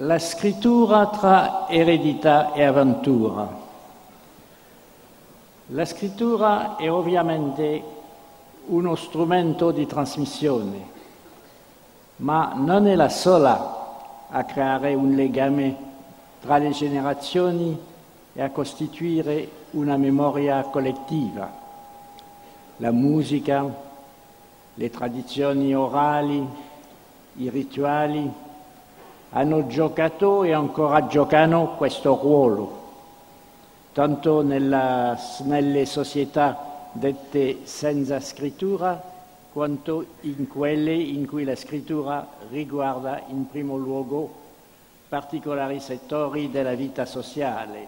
[0.00, 3.48] La scrittura tra eredità e avventura.
[5.68, 7.82] La scrittura è ovviamente
[8.66, 10.86] uno strumento di trasmissione,
[12.16, 15.76] ma non è la sola a creare un legame
[16.42, 17.80] tra le generazioni
[18.34, 21.50] e a costituire una memoria collettiva.
[22.76, 23.64] La musica,
[24.74, 26.46] le tradizioni orali,
[27.36, 28.44] i rituali
[29.36, 32.84] hanno giocato e ancora giocano questo ruolo,
[33.92, 38.98] tanto nella, nelle società dette senza scrittura
[39.52, 44.44] quanto in quelle in cui la scrittura riguarda in primo luogo
[45.06, 47.86] particolari settori della vita sociale,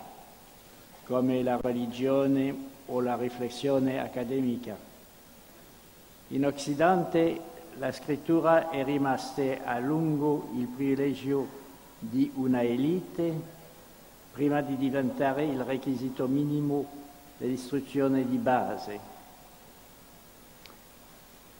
[1.05, 4.77] come la religione o la riflessione accademica.
[6.29, 7.41] In Occidente
[7.79, 11.47] la scrittura è rimasta a lungo il privilegio
[12.01, 13.57] di una elite
[14.33, 16.87] prima di diventare il requisito minimo
[17.37, 18.99] dell'istruzione di base.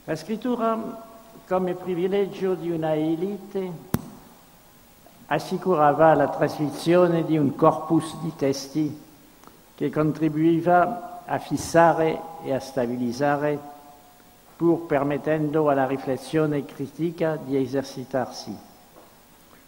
[0.05, 1.07] La scrittura
[1.47, 3.71] come privilegio di una elite
[5.27, 9.03] assicurava la trasmissione di un corpus di testi
[9.77, 13.77] che contribuiva a fissare e a stabilizzare,
[14.59, 18.53] pur permettendo alla riflessione critica di esercitarsi.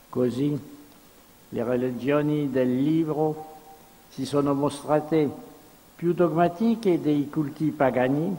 [0.09, 0.59] Così
[1.49, 3.47] le religioni del libro
[4.09, 5.31] si sono mostrate
[5.95, 8.37] più dogmatiche dei culti pagani,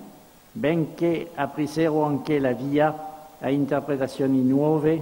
[0.52, 5.02] benché aprissero anche la via a interpretazioni nuove,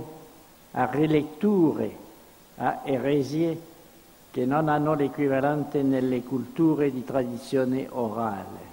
[0.74, 1.96] a riletture,
[2.58, 3.60] a eresie
[4.30, 8.68] che non hanno l'equivalente nelle culture di tradizione orale.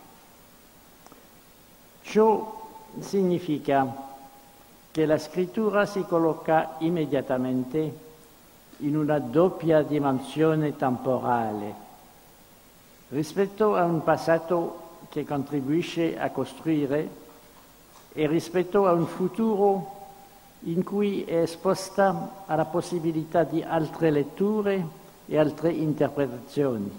[2.02, 2.64] Ciò
[3.00, 4.04] significa
[4.90, 8.04] che la scrittura si colloca immediatamente
[8.78, 11.84] in una doppia dimensione temporale
[13.08, 17.08] rispetto a un passato che contribuisce a costruire
[18.12, 19.94] e rispetto a un futuro
[20.60, 26.90] in cui è esposta alla possibilità di altre letture e altre interpretazioni,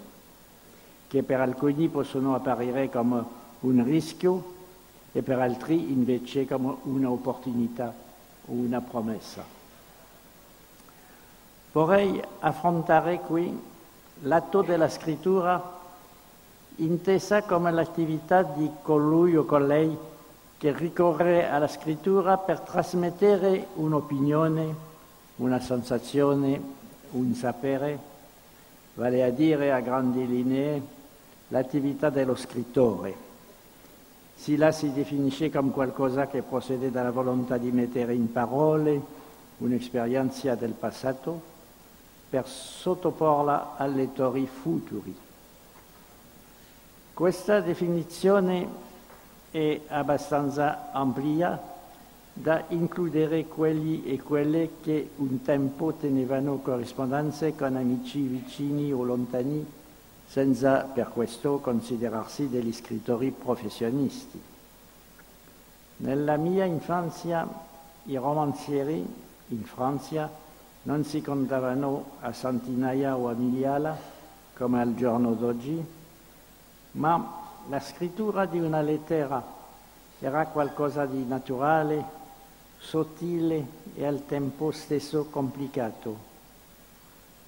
[1.08, 3.24] che per alcuni possono apparire come
[3.62, 4.56] un rischio
[5.18, 7.92] e per altri invece come un'opportunità
[8.46, 9.44] o una promessa.
[11.72, 13.60] Vorrei affrontare qui
[14.22, 15.76] l'atto della scrittura
[16.76, 19.98] intesa come l'attività di colui o colei
[20.56, 24.76] che ricorre alla scrittura per trasmettere un'opinione,
[25.38, 26.62] una sensazione,
[27.14, 27.98] un sapere
[28.94, 30.80] vale a dire a grandi linee
[31.48, 33.27] l'attività dello scrittore.
[34.38, 39.02] Si la si definisce come qualcosa che procede dalla volontà di mettere in parole
[39.58, 41.42] un'esperienza del passato
[42.30, 45.16] per sottoporla ai lettori futuri.
[47.14, 48.68] Questa definizione
[49.50, 51.60] è abbastanza ampia
[52.32, 59.66] da includere quelli e quelle che un tempo tenevano corrispondenze con amici vicini o lontani,
[60.28, 64.40] senza per questo considerarsi degli scrittori professionisti.
[65.98, 67.48] Nella mia infanzia
[68.04, 69.06] i romanzieri
[69.48, 70.30] in Francia
[70.84, 73.98] non si contavano a centinaia o a migliaia
[74.56, 75.84] come al giorno d'oggi,
[76.92, 79.44] ma la scrittura di una lettera
[80.20, 82.04] era qualcosa di naturale,
[82.78, 86.36] sottile e al tempo stesso complicato.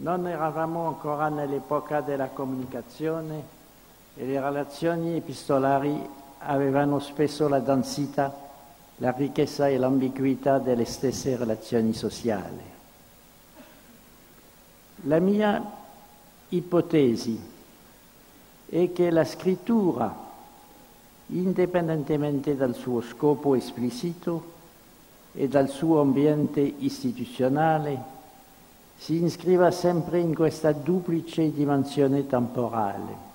[0.01, 3.43] Non eravamo ancora nell'epoca della comunicazione
[4.15, 6.07] e le relazioni epistolari
[6.39, 8.33] avevano spesso la densità,
[8.97, 12.63] la ricchezza e l'ambiguità delle stesse relazioni sociali.
[15.03, 15.69] La mia
[16.47, 17.37] ipotesi
[18.69, 20.15] è che la scrittura,
[21.27, 24.57] indipendentemente dal suo scopo esplicito,
[25.33, 28.17] e dal suo ambiente istituzionale
[28.99, 33.27] si iscriva sempre in questa duplice dimensione temporale.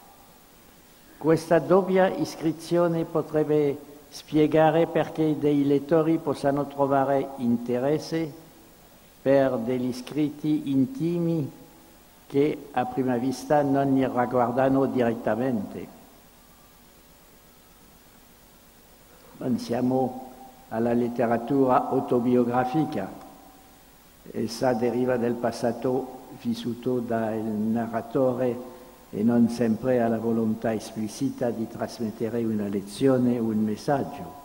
[1.17, 3.79] Questa doppia iscrizione potrebbe
[4.11, 8.31] spiegare perché dei lettori possano trovare interesse
[9.23, 11.51] per degli scritti intimi
[12.27, 15.87] che a prima vista non li riguardano direttamente.
[19.39, 20.33] Non siamo
[20.69, 23.24] alla letteratura autobiografica.
[24.31, 28.73] Essa deriva del passato vissuto dal narratore
[29.11, 34.43] e non sempre alla volontà esplicita di trasmettere una lezione o un messaggio.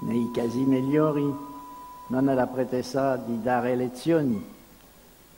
[0.00, 1.54] Nei casi migliori
[2.08, 4.54] non alla pretesa di dare lezioni,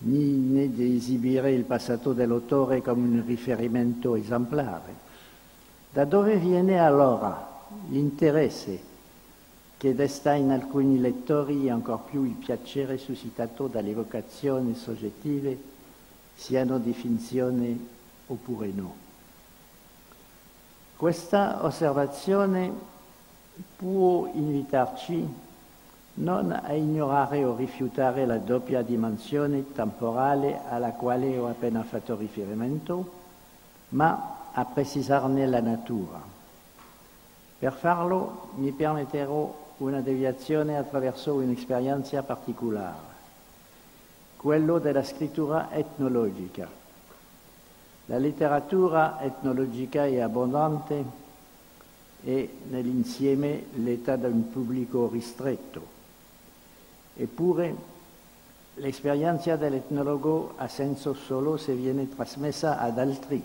[0.00, 5.06] né di esibire il passato dell'autore come un riferimento esemplare.
[5.90, 7.56] Da dove viene allora
[7.88, 8.96] l'interesse
[9.78, 15.56] che desta in alcuni lettori e ancor più il piacere suscitato dalle vocazioni soggettive,
[16.34, 17.78] siano di finzione
[18.26, 19.06] oppure no?
[20.96, 22.72] Questa osservazione
[23.76, 25.46] può invitarci
[26.14, 33.12] non a ignorare o rifiutare la doppia dimensione temporale alla quale ho appena fatto riferimento,
[33.90, 36.20] ma a precisarne la natura.
[37.60, 43.16] Per farlo mi permetterò una deviazione attraverso un'esperienza particolare,
[44.36, 46.68] quello della scrittura etnologica.
[48.06, 51.04] La letteratura etnologica è abbondante
[52.22, 55.96] e nell'insieme l'età da un pubblico ristretto
[57.20, 57.74] Eppure
[58.74, 63.42] l'esperienza dell'etnologo ha senso solo se viene trasmessa ad altri,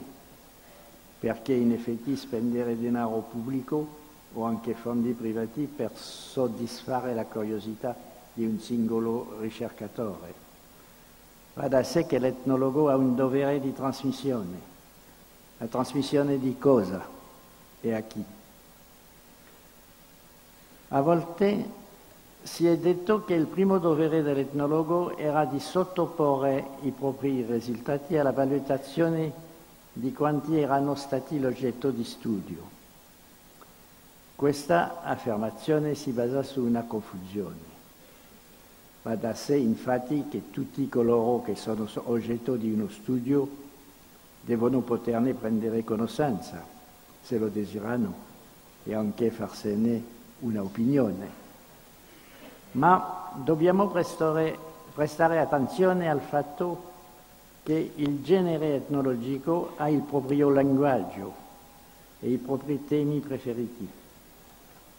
[1.20, 4.02] perché in effetti spendere denaro pubblico
[4.34, 7.96] o anche fondi privati per soddisfare la curiosità
[8.34, 10.34] di un singolo ricercatore.
[11.54, 14.72] Va da sé che l'etnologo ha un dovere di trasmissione.
[15.60, 17.06] La trasmissione di cosa
[17.80, 18.24] e a chi?
[20.90, 21.82] A volte
[22.42, 28.32] si è detto che il primo dovere dell'etnologo era di sottoporre i propri risultati alla
[28.32, 29.32] valutazione
[29.94, 32.82] di quanti erano stati l'oggetto di studio.
[34.44, 37.72] Questa affermazione si basa su una confusione.
[39.04, 43.48] Va da sé infatti che tutti coloro che sono oggetto di uno studio
[44.42, 46.62] devono poterne prendere conoscenza,
[47.22, 48.14] se lo desiderano,
[48.84, 50.04] e anche farsene
[50.40, 51.42] un'opinione
[52.72, 54.58] ma dobbiamo prestare,
[54.94, 56.92] prestare attenzione al fatto
[57.64, 61.34] che il genere etnologico ha il proprio linguaggio
[62.20, 64.02] e i propri temi preferiti.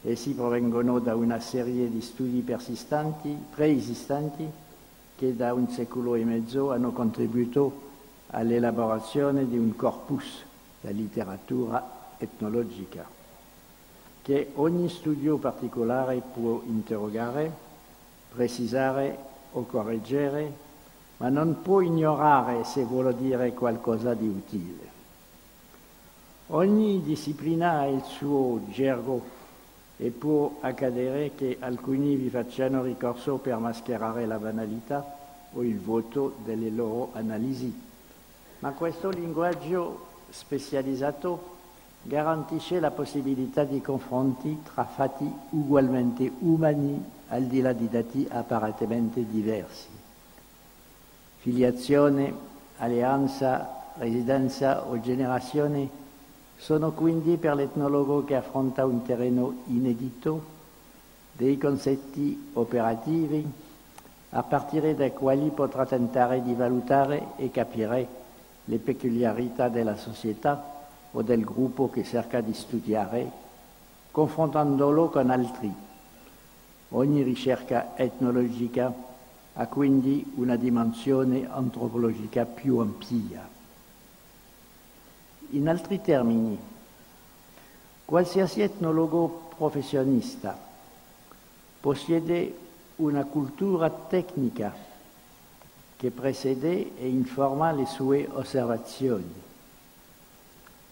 [0.07, 4.51] Essi provengono da una serie di studi preesistenti,
[5.17, 7.81] che da un secolo e mezzo hanno contribuito
[8.29, 10.45] all'elaborazione di un corpus,
[10.83, 13.07] la letteratura etnologica,
[14.21, 17.51] che ogni studio particolare può interrogare
[18.35, 19.17] precisare
[19.53, 20.53] o correggere,
[21.19, 24.93] ma non può ignorare se vuole dire qualcosa di utile.
[26.49, 29.44] Ogni disciplina ha il suo gergo
[29.97, 35.17] e può accadere che alcuni vi facciano ricorso per mascherare la banalità
[35.53, 37.73] o il voto delle loro analisi.
[38.59, 41.53] Ma questo linguaggio specializzato
[42.03, 49.25] garantisce la possibilità di confronti tra fatti ugualmente umani al di là di dati apparentemente
[49.29, 49.89] diversi.
[51.39, 52.35] Filiazione,
[52.79, 56.03] alleanza, residenza o generazione
[56.65, 60.53] sono quindi per l'etnologo che affronta un terreno inedito
[61.33, 63.47] dei concetti operativi
[64.31, 68.09] a partire dai quali potrà tentare di valutare e capire
[68.65, 73.31] le peculiarità della società o del gruppo che cerca di studiare,
[74.11, 75.71] confrontandolo con altri.
[76.89, 78.91] Ogni ricerca etnologica
[79.53, 83.47] ha quindi una dimensione antropologica più ampia.
[85.55, 86.59] In altri termini,
[88.05, 90.59] qualsiasi etnologo professionista
[91.79, 92.57] possiede
[92.97, 94.75] una cultura tecnica
[95.97, 99.33] che precede e informa le sue osservazioni.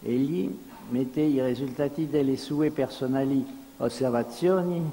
[0.00, 0.56] Egli
[0.90, 3.44] mette i risultati delle sue personali
[3.78, 4.88] osservazioni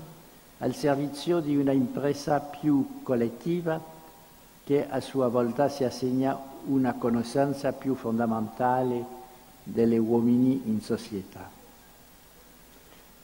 [0.57, 3.79] al servizio di una impresa più collettiva
[4.63, 6.35] che a sua volta si assegna
[6.65, 9.17] una conoscenza più fondamentale
[9.71, 11.49] delle uomini in società.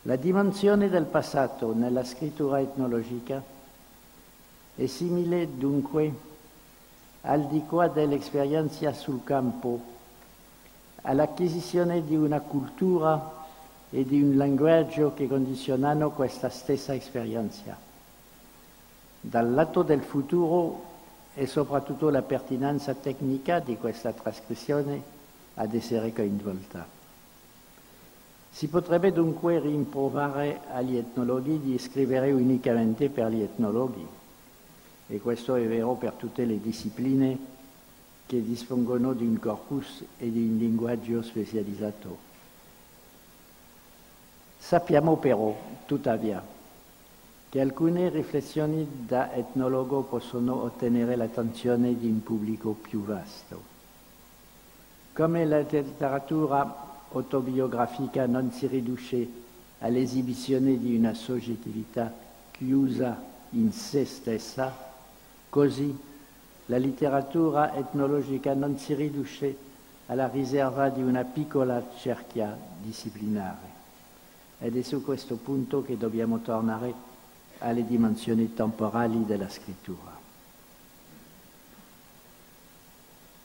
[0.03, 3.41] La dimensione del passato nella scrittura etnologica
[4.75, 6.13] è simile dunque
[7.21, 9.93] al di qua dell'esperienza sul campo
[11.01, 13.33] all'acquisizione di una cultura
[13.89, 17.75] e di un linguaggio che condizionano questa stessa esperienza.
[19.21, 20.93] Dal lato del futuro
[21.33, 25.14] e soprattutto la pertinenza tecnica di questa trascrizione
[25.55, 26.87] ad essere coinvolta.
[28.51, 34.07] Si potrebbe dunque rimproverare agli etnologhi di scrivere unicamente per gli etnologhi,
[35.07, 37.37] e questo è vero per tutte le discipline
[38.25, 42.17] che dispongono di un corpus e di un linguaggio specializzato.
[44.57, 46.43] Sappiamo però, tuttavia,
[47.49, 53.74] che alcune riflessioni da etnologo possono ottenere l'attenzione di un pubblico più vasto.
[55.15, 59.25] Come la letteratura autobiografica non si riduce
[59.79, 62.13] all'esibizione di una soggettività
[62.51, 63.17] chiusa
[63.51, 64.75] in se stessa,
[65.47, 65.97] così
[66.65, 69.55] la letteratura etnologica non si riduce
[70.07, 73.69] alla riserva di una piccola cerchia disciplinare.
[74.59, 76.93] Ed è su questo punto che dobbiamo tornare
[77.59, 80.11] alle dimensioni temporali della scrittura.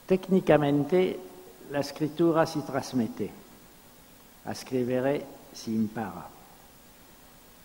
[0.05, 1.29] Tecnicamente
[1.71, 3.31] la scrittura si trasmette,
[4.43, 6.29] a scrivere si impara,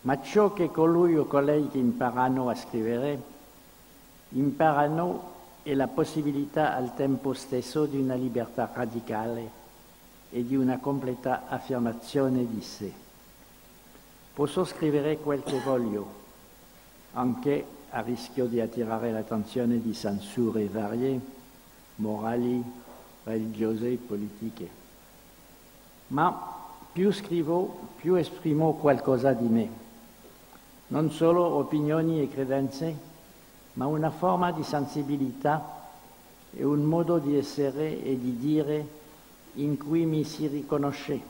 [0.02, 3.34] ma ciò che colui o colei che imparano a scrivere
[4.30, 9.64] imparano è la possibilità al tempo stesso di una libertà radicale
[10.30, 12.92] e di una completa affermazione di sé.
[14.34, 16.24] Posso scrivere quel che voglio,
[17.14, 21.20] anche a rischio di attirare l'attenzione di censure varie,
[21.96, 22.84] morali,
[23.26, 24.68] religiose e politiche.
[26.08, 26.54] Ma
[26.92, 29.68] più scrivo, più esprimo qualcosa di me,
[30.88, 32.96] non solo opinioni e credenze,
[33.74, 35.74] ma una forma di sensibilità
[36.54, 38.88] e un modo di essere e di dire
[39.54, 41.20] in cui mi si riconosce,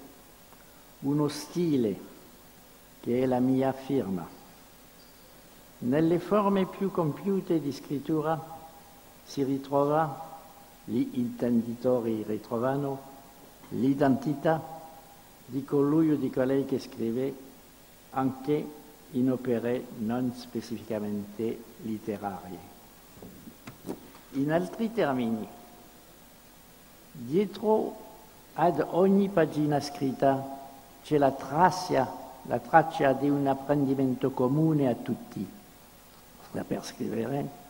[1.00, 1.99] uno stile
[3.00, 4.26] che è la mia firma.
[5.79, 8.55] Nelle forme più compiute di scrittura
[9.25, 10.36] si ritrova,
[10.88, 13.14] gli intenditori ritrovano,
[13.71, 14.62] l'identità
[15.45, 17.35] di colui o di colei che scrive
[18.11, 18.66] anche
[19.12, 22.75] in opere non specificamente letterarie.
[24.33, 25.47] In altri termini,
[27.11, 28.05] dietro
[28.55, 30.55] ad ogni pagina scritta
[31.02, 32.11] c'è la traccia,
[32.43, 35.55] la traccia di un apprendimento comune a tutti
[36.66, 37.64] per scrivere,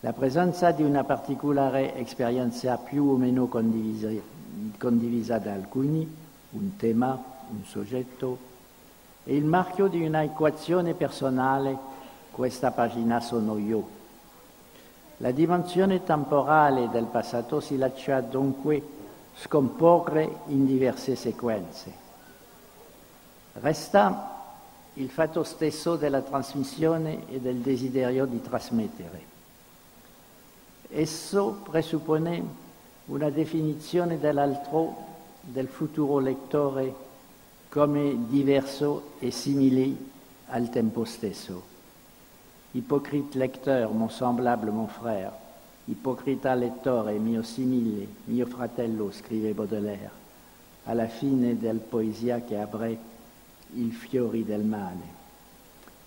[0.00, 4.08] la presenza di una particolare esperienza più o meno condivisa,
[4.78, 6.16] condivisa da alcuni,
[6.50, 8.48] un tema, un soggetto,
[9.24, 11.76] e il marchio di una equazione personale,
[12.30, 13.98] questa pagina sono io.
[15.18, 18.82] La dimensione temporale del passato si lascia dunque
[19.34, 21.92] scomporre in diverse sequenze.
[23.52, 24.38] Resta
[24.94, 29.29] il fatto stesso della trasmissione e del desiderio di trasmettere.
[30.92, 32.42] Esso presuppone
[33.06, 34.96] una definizione dell'altro,
[35.40, 36.92] del futuro lettore,
[37.68, 39.94] come diverso e simile
[40.46, 41.62] al tempo stesso.
[42.72, 45.30] Ipocrite lecteur, mon semblable, mon frère,
[45.84, 50.10] ipocrita lettore, mio simile, mio fratello, scrive Baudelaire,
[50.84, 52.98] alla fine del poesia che avrei
[53.74, 55.18] i fiori del male.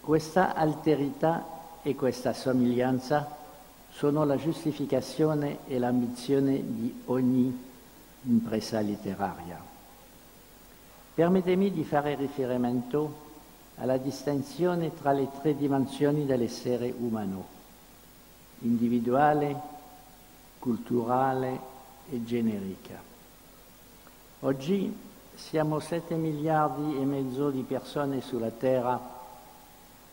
[0.02, 1.46] Questa alterità
[1.82, 3.43] e questa somiglianza
[3.96, 7.72] sono la giustificazione e l'ambizione di ogni
[8.24, 9.62] impresa letteraria.
[11.14, 13.22] Permettetemi di fare riferimento
[13.76, 17.46] alla distinzione tra le tre dimensioni dell'essere umano,
[18.60, 19.60] individuale,
[20.58, 21.60] culturale
[22.10, 23.00] e generica.
[24.40, 24.96] Oggi
[25.36, 29.00] siamo 7 miliardi e mezzo di persone sulla Terra,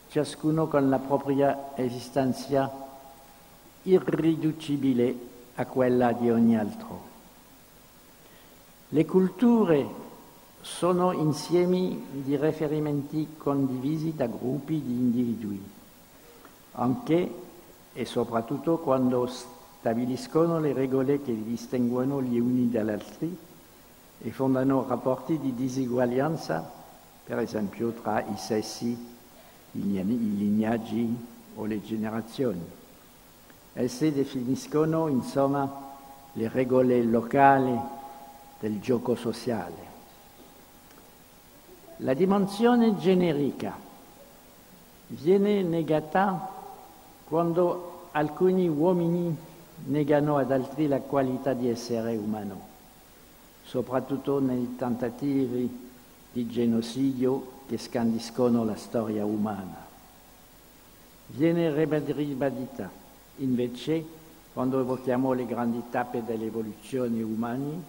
[0.09, 2.89] ciascuno con la propria esistenza
[3.83, 7.09] irriducibile a quella di ogni altro.
[8.89, 9.87] Le culture
[10.61, 15.63] sono insiemi di riferimenti condivisi da gruppi di individui,
[16.73, 17.35] anche
[17.93, 23.39] e soprattutto quando stabiliscono le regole che distinguono gli uni dagli altri
[24.23, 26.71] e fondano rapporti di disuguaglianza,
[27.25, 28.89] per esempio tra i sessi,
[29.73, 30.05] i
[30.37, 31.17] lignaggi
[31.55, 32.79] o le generazioni.
[33.73, 35.89] Esse definiscono insomma
[36.33, 37.79] le regole locali
[38.59, 39.89] del gioco sociale.
[41.99, 43.77] La dimensione generica
[45.09, 46.49] viene negata
[47.25, 49.37] quando alcuni uomini
[49.85, 52.69] negano ad altri la qualità di essere umano
[53.71, 55.91] soprattutto nei tentativi
[56.33, 59.87] di genocidio che scandiscono la storia umana.
[61.27, 62.91] Viene ribadita
[63.41, 64.19] invece
[64.53, 67.83] quando evochiamo le grandi tappe dell'evoluzione umani,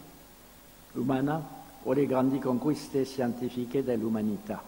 [0.93, 1.43] umana
[1.83, 4.61] o le grandi conquiste scientifiche dell'umanità.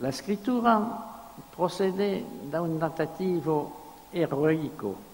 [0.00, 5.06] La scrittura procede da un tentativo eroico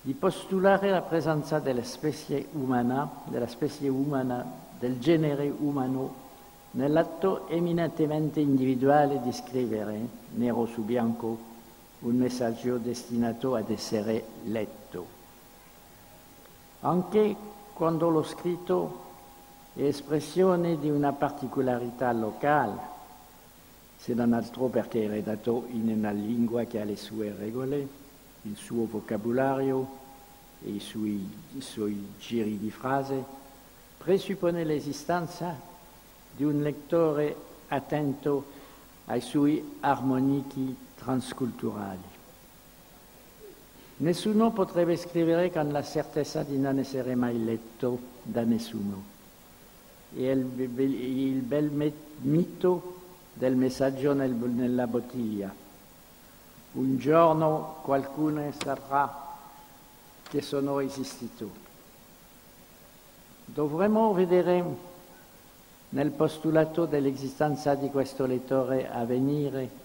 [0.00, 4.44] di postulare la presenza della specie umana, della specie umana,
[4.78, 6.20] del genere umano
[6.72, 11.50] nell'atto eminentemente individuale di scrivere, nero su bianco,
[12.02, 15.20] un messaggio destinato ad essere letto.
[16.80, 17.36] Anche
[17.72, 19.00] quando lo scritto
[19.74, 22.90] è espressione di una particolarità locale,
[23.96, 27.88] se non altro perché è redatto in una lingua che ha le sue regole,
[28.42, 30.00] il suo vocabolario
[30.64, 33.24] e i suoi, i suoi giri di frase,
[33.98, 35.54] presuppone l'esistenza
[36.34, 37.36] di un lettore
[37.68, 38.44] attento
[39.06, 42.10] ai suoi armonichi transculturali.
[43.98, 49.10] Nessuno potrebbe scrivere con la certezza di non essere mai letto da nessuno.
[50.14, 53.00] E il, il bel mito
[53.32, 55.54] del messaggio nel, nella bottiglia.
[56.72, 59.30] Un giorno qualcuno saprà
[60.22, 61.60] che sono esistito.
[63.44, 64.90] Dovremmo vedere
[65.90, 69.80] nel postulato dell'esistenza di questo lettore a venire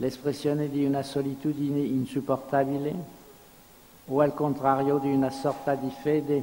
[0.00, 3.18] l'espressione di una solitudine insupportabile
[4.06, 6.42] o al contrario di una sorta di fede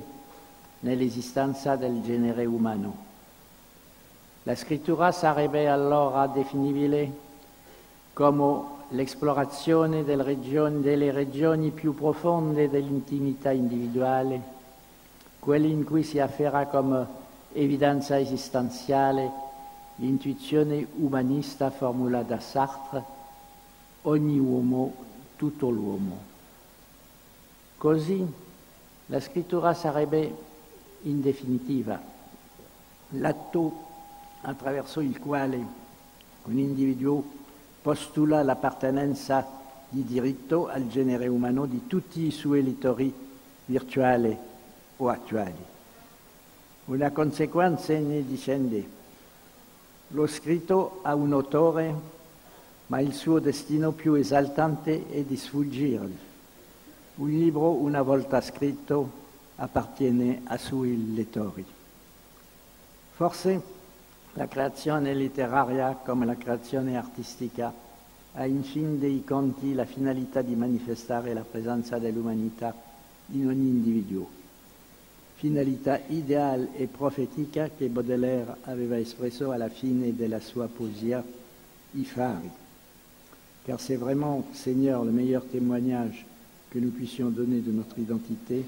[0.81, 3.05] nell'esistenza del genere umano.
[4.43, 7.25] La scrittura sarebbe allora definibile
[8.13, 14.39] come l'esplorazione delle regioni, delle regioni più profonde dell'intimità individuale,
[15.39, 17.05] quelle in cui si afferra come
[17.53, 19.31] evidenza esistenziale
[19.95, 23.15] l'intuizione umanista formulata da Sartre
[24.07, 24.93] ogni uomo,
[25.35, 26.35] tutto l'uomo.
[27.77, 28.25] Così
[29.07, 30.45] la scrittura sarebbe
[31.03, 32.01] in definitiva
[33.11, 33.85] l'atto
[34.41, 35.65] attraverso il quale
[36.43, 37.23] un individuo
[37.81, 39.45] postula l'appartenenza
[39.89, 43.13] di diritto al genere umano di tutti i suoi lettori
[43.65, 44.35] virtuali
[44.97, 45.75] o attuali.
[46.85, 48.95] Una conseguenza ne discende.
[50.09, 52.15] Lo scritto ha un autore
[52.87, 56.17] ma il suo destino più esaltante è di sfuggirgli.
[57.15, 59.25] Un libro, una volta scritto,
[59.55, 61.65] appartiene ai suoi lettori.
[63.13, 63.61] Forse
[64.33, 67.73] la creazione letteraria, come la creazione artistica,
[68.33, 72.73] ha in fin dei conti la finalità di manifestare la presenza dell'umanità
[73.31, 74.29] in ogni individuo,
[75.33, 81.23] finalità ideale e profetica che Baudelaire aveva espresso alla fine della sua poesia
[81.91, 82.65] I fari
[83.67, 86.25] car c'est vraiment, Seigneur, le meilleur témoignage
[86.71, 88.63] que nous puissions donner de notre identité,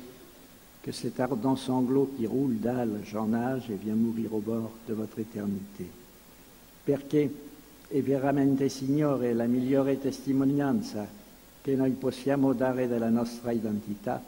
[0.84, 4.94] que cet ardent sanglot qui roule dalle, j'en nage et vient mourir au bord de
[4.94, 5.86] votre éternité.
[6.84, 7.32] Perché
[7.88, 11.08] è veramente, Signore, la migliore testimonianza
[11.62, 14.22] che noi possiamo dare della nostra identità,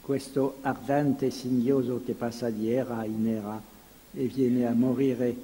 [0.00, 3.60] questo ardente signioso che passa di era in era
[4.14, 5.36] e viene a morire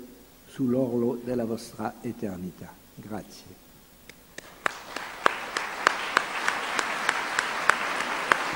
[0.49, 2.73] sull'orlo della vostra eternità.
[2.95, 3.64] Grazie.